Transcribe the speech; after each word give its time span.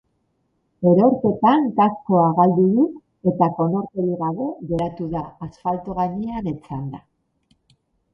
Erorketan 0.91 1.67
kaskoa 1.79 2.23
galdu 2.39 2.63
du 2.79 2.85
eta 3.31 3.49
konorterik 3.59 4.15
gabe 4.23 4.47
geratu 4.71 5.11
da 5.13 5.21
asfalto 5.49 5.99
gainean 6.01 6.51
etzanda. 6.53 7.03